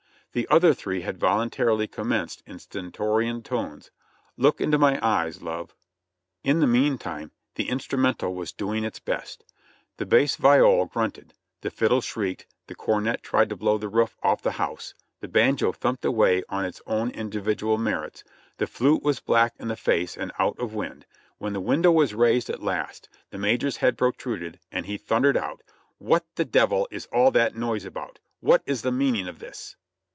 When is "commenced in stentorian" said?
1.91-3.43